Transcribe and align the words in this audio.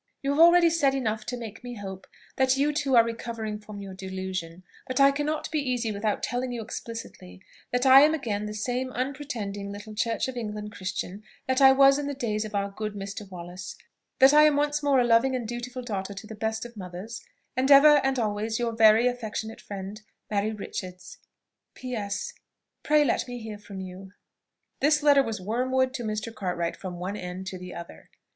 "You 0.23 0.31
have 0.31 0.39
already 0.39 0.71
said 0.71 0.95
enough 0.95 1.27
to 1.27 1.37
make 1.37 1.63
me 1.63 1.75
hope 1.75 2.07
that 2.35 2.57
you 2.57 2.73
too 2.73 2.95
are 2.95 3.03
recovering 3.03 3.59
from 3.59 3.79
your 3.79 3.93
delusion; 3.93 4.63
but 4.87 4.99
I 4.99 5.11
cannot 5.11 5.51
be 5.51 5.59
easy 5.59 5.91
without 5.91 6.23
telling 6.23 6.51
you 6.51 6.59
explicitly, 6.59 7.39
that 7.71 7.85
I 7.85 8.01
am 8.01 8.15
again 8.15 8.47
the 8.47 8.55
same 8.55 8.91
unpretending 8.93 9.71
little 9.71 9.93
Church 9.93 10.27
of 10.27 10.35
England 10.35 10.71
Christian 10.71 11.21
that 11.45 11.61
I 11.61 11.71
was 11.71 11.99
in 11.99 12.07
the 12.07 12.15
days 12.15 12.45
of 12.45 12.55
our 12.55 12.71
good 12.71 12.95
Mr. 12.95 13.29
Wallace; 13.29 13.75
that 14.17 14.33
I 14.33 14.45
am 14.45 14.55
once 14.55 14.81
more 14.81 14.99
a 14.99 15.03
loving 15.05 15.35
and 15.35 15.47
dutiful 15.47 15.83
daughter 15.83 16.15
to 16.15 16.25
the 16.25 16.33
best 16.33 16.65
of 16.65 16.75
mothers, 16.75 17.23
and 17.55 17.69
ever 17.69 18.01
and 18.03 18.17
always 18.17 18.57
your 18.57 18.71
very 18.71 19.05
"Affectionate 19.05 19.61
friend, 19.61 20.01
"MARY 20.31 20.51
RICHARDS." 20.51 21.19
"P. 21.75 21.95
S. 21.95 22.33
Pray 22.81 23.05
let 23.05 23.27
me 23.27 23.37
hear 23.37 23.59
from 23.59 23.79
you." 23.79 24.13
This 24.79 25.03
letter 25.03 25.21
was 25.21 25.39
wormwood 25.39 25.93
to 25.93 26.03
Mr. 26.03 26.33
Cartwright 26.33 26.75
from 26.75 26.97
one 26.97 27.15
end 27.15 27.45
to 27.45 27.59
the 27.59 27.75
other. 27.75 28.09